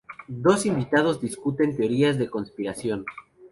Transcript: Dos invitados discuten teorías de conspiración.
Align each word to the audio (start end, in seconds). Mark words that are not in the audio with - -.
Dos 0.45 0.65
invitados 0.65 1.21
discuten 1.21 1.77
teorías 1.77 2.17
de 2.17 2.27
conspiración. 2.27 3.05